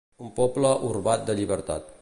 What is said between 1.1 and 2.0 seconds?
de llibertat.